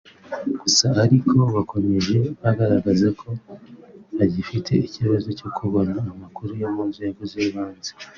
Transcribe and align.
Gusa 0.61 0.87
ariko 1.05 1.35
bakomeje 1.55 2.17
bagaragaza 2.41 3.07
ko 3.19 3.27
bagifite 4.17 4.71
ikibazo 4.87 5.27
cyo 5.39 5.49
kubona 5.57 5.95
amakuru 6.11 6.51
yo 6.61 6.67
mu 6.75 6.83
nzego 6.91 7.21
z’ibanze 7.31 7.91